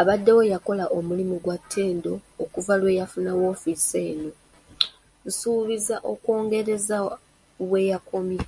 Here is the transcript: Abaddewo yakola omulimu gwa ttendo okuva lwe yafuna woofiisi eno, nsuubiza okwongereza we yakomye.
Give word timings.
Abaddewo 0.00 0.42
yakola 0.52 0.84
omulimu 0.96 1.36
gwa 1.44 1.56
ttendo 1.62 2.12
okuva 2.42 2.74
lwe 2.80 2.96
yafuna 2.98 3.32
woofiisi 3.38 3.96
eno, 4.10 4.30
nsuubiza 5.26 5.96
okwongereza 6.12 6.96
we 7.70 7.80
yakomye. 7.90 8.42